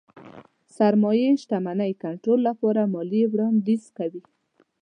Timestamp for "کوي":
3.97-4.23